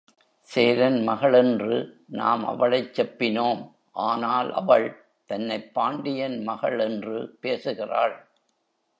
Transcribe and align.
சேரன் 0.49 1.03
மகள் 1.03 1.33
என்று 1.33 1.75
நாம் 2.07 2.45
அவளைச் 2.45 3.01
செப்பினோம் 3.01 3.61
ஆனால் 3.91 4.53
அவள் 4.53 4.87
தன்னைப் 5.25 5.73
பாண்டியன் 5.73 6.43
மகள் 6.43 6.79
என்று 6.79 7.37
பேசுகிறாள். 7.41 8.15